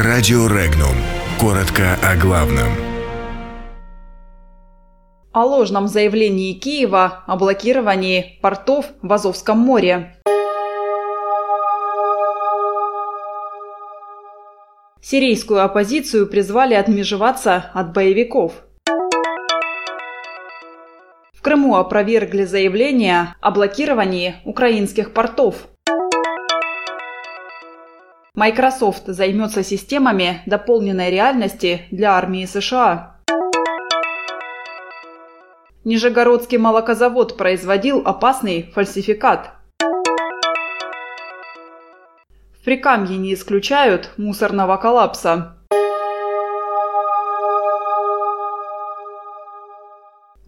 [0.00, 0.94] Радио Регнум.
[1.40, 2.68] Коротко о главном.
[5.32, 10.14] О ложном заявлении Киева о блокировании портов в Азовском море.
[15.02, 18.52] Сирийскую оппозицию призвали отмежеваться от боевиков.
[21.32, 25.66] В Крыму опровергли заявление о блокировании украинских портов.
[28.38, 33.16] Microsoft займется системами дополненной реальности для армии США.
[35.82, 39.50] Нижегородский молокозавод производил опасный фальсификат.
[42.60, 45.57] В Прикамье не исключают мусорного коллапса.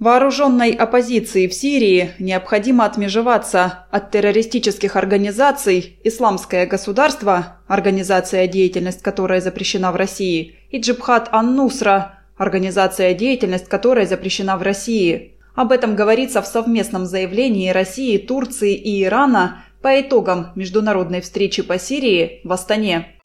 [0.01, 9.93] Вооруженной оппозиции в Сирии необходимо отмежеваться от террористических организаций «Исламское государство», организация, деятельность которой запрещена
[9.93, 15.35] в России, и «Джибхат Ан-Нусра», организация, деятельность которой запрещена в России.
[15.55, 21.79] Об этом говорится в совместном заявлении России, Турции и Ирана по итогам международной встречи по
[21.79, 23.20] Сирии в Астане.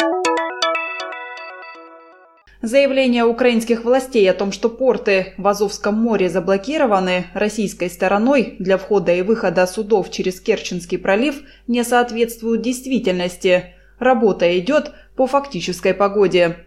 [2.65, 9.11] Заявление украинских властей о том, что порты в Азовском море заблокированы российской стороной для входа
[9.11, 13.75] и выхода судов через Керченский пролив, не соответствуют действительности.
[13.99, 16.57] Работа идет по фактической погоде.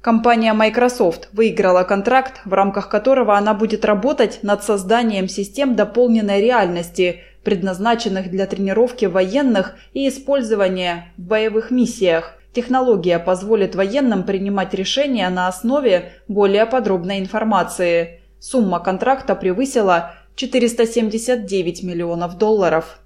[0.00, 7.20] Компания Microsoft выиграла контракт, в рамках которого она будет работать над созданием систем дополненной реальности,
[7.44, 12.32] предназначенных для тренировки военных и использования в боевых миссиях.
[12.56, 18.22] Технология позволит военным принимать решения на основе более подробной информации.
[18.40, 22.98] Сумма контракта превысила 479 миллионов долларов.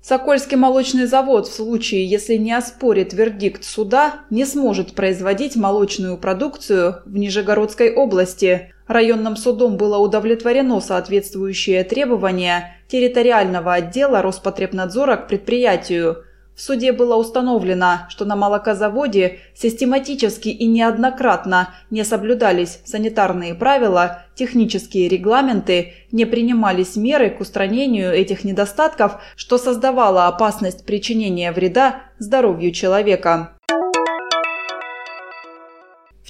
[0.00, 7.02] Сокольский молочный завод в случае, если не оспорит вердикт суда, не сможет производить молочную продукцию
[7.04, 8.72] в Нижегородской области.
[8.86, 16.24] Районным судом было удовлетворено соответствующее требование территориального отдела Роспотребнадзора к предприятию–
[16.54, 25.08] в суде было установлено, что на молокозаводе систематически и неоднократно не соблюдались санитарные правила, технические
[25.08, 33.56] регламенты, не принимались меры к устранению этих недостатков, что создавало опасность причинения вреда здоровью человека.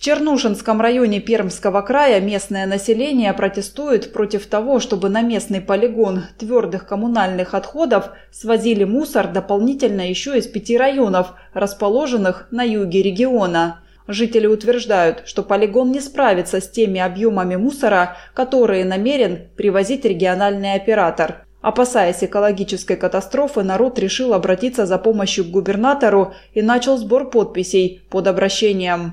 [0.00, 6.86] В Чернушинском районе Пермского края местное население протестует против того, чтобы на местный полигон твердых
[6.86, 13.82] коммунальных отходов свозили мусор дополнительно еще из пяти районов, расположенных на юге региона.
[14.08, 21.44] Жители утверждают, что полигон не справится с теми объемами мусора, которые намерен привозить региональный оператор.
[21.60, 28.28] Опасаясь экологической катастрофы, народ решил обратиться за помощью к губернатору и начал сбор подписей под
[28.28, 29.12] обращением